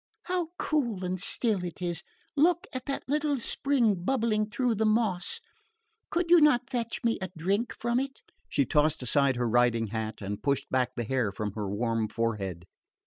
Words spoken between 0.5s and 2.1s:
cool and still it is!